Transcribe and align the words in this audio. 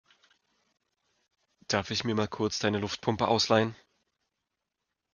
Darf 1.67 1.91
ich 1.91 2.03
mir 2.05 2.15
mal 2.15 2.27
kurz 2.27 2.57
deine 2.57 2.79
Luftpumpe 2.79 3.27
ausleihen? 3.27 3.75